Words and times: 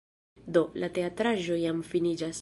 Do, 0.55 0.63
la 0.85 0.89
teatraĵo 0.97 1.59
jam 1.67 1.89
finiĝas 1.93 2.29